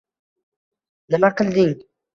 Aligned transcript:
Nima 1.13 1.33
qilding? 1.37 1.79